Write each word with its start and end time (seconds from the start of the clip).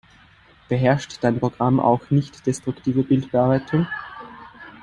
Beherrscht 0.67 1.19
dein 1.23 1.39
Programm 1.39 1.79
auch 1.79 2.09
nichtdestruktive 2.09 3.03
Bildbearbeitung? 3.03 3.85